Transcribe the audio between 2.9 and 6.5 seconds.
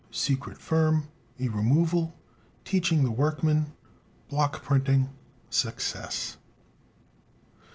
the Workmen. Block Printing. Success.